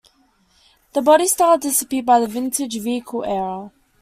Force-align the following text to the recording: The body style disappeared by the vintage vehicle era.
The 0.93 1.03
body 1.03 1.27
style 1.27 1.59
disappeared 1.59 2.07
by 2.07 2.19
the 2.21 2.25
vintage 2.27 2.75
vehicle 2.81 3.23
era. 3.23 3.71